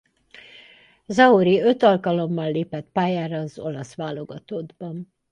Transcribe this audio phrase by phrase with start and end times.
[1.07, 5.13] Zauri öt alkalommal lépett pályára az olasz válogatottban.